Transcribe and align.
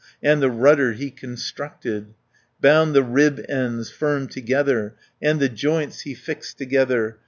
And 0.23 0.41
the 0.41 0.49
rudder 0.49 0.93
he 0.93 1.11
constructed, 1.11 2.15
110 2.59 2.59
Bound 2.59 2.95
the 2.95 3.03
rib 3.03 3.45
ends 3.47 3.91
firm 3.91 4.27
together, 4.27 4.95
And 5.21 5.39
the 5.39 5.47
joints 5.47 6.01
he 6.01 6.15
fixed 6.15 6.57
together. 6.57 7.19